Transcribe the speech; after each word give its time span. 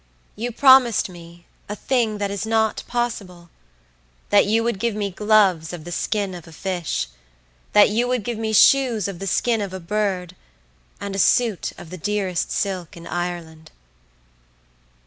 You 0.35 0.51
promised 0.51 1.09
me 1.09 1.45
a 1.69 1.75
thing 1.75 2.17
that 2.17 2.31
is 2.31 2.43
not 2.43 2.83
possible, 2.87 3.51
that 4.31 4.47
you 4.47 4.63
would 4.63 4.79
give 4.79 4.95
me 4.95 5.11
gloves 5.11 5.73
of 5.73 5.83
the 5.83 5.91
skin 5.91 6.33
of 6.33 6.47
a 6.47 6.51
fish; 6.51 7.05
that 7.73 7.89
you 7.91 8.07
would 8.07 8.23
give 8.23 8.39
me 8.39 8.51
shoes 8.51 9.07
of 9.07 9.19
the 9.19 9.27
skin 9.27 9.61
of 9.61 9.73
a 9.73 9.79
bird, 9.79 10.35
and 10.99 11.15
a 11.15 11.19
suit 11.19 11.71
of 11.77 11.91
the 11.91 11.99
dearest 11.99 12.49
silk 12.51 12.97
in 12.97 13.05
Ireland. 13.05 13.69